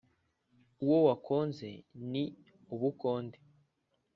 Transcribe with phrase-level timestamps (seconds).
[0.83, 1.67] uwo wakonze
[2.11, 2.23] ni
[2.73, 3.37] ubukonde